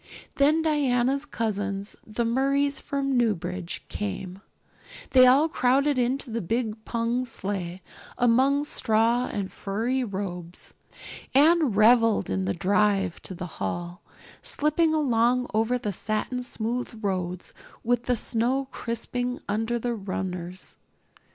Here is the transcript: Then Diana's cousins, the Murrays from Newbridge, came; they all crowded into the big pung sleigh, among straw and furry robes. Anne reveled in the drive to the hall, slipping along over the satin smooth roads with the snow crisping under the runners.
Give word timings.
Then 0.37 0.63
Diana's 0.63 1.25
cousins, 1.25 1.95
the 2.07 2.25
Murrays 2.25 2.79
from 2.79 3.15
Newbridge, 3.15 3.83
came; 3.87 4.41
they 5.11 5.27
all 5.27 5.47
crowded 5.47 5.99
into 5.99 6.31
the 6.31 6.41
big 6.41 6.83
pung 6.85 7.23
sleigh, 7.23 7.83
among 8.17 8.63
straw 8.63 9.27
and 9.31 9.51
furry 9.51 10.03
robes. 10.03 10.73
Anne 11.35 11.69
reveled 11.69 12.31
in 12.31 12.45
the 12.45 12.55
drive 12.55 13.21
to 13.21 13.35
the 13.35 13.45
hall, 13.61 14.01
slipping 14.41 14.91
along 14.91 15.45
over 15.53 15.77
the 15.77 15.93
satin 15.93 16.41
smooth 16.41 16.99
roads 17.03 17.53
with 17.83 18.05
the 18.05 18.15
snow 18.15 18.67
crisping 18.71 19.39
under 19.47 19.77
the 19.77 19.93
runners. 19.93 20.77